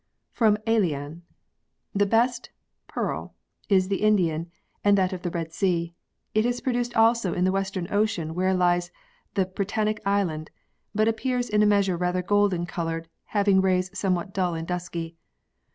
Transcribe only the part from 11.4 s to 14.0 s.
in a measure rather golden coloured having rays